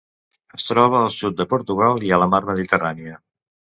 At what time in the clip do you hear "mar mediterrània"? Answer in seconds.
2.33-3.19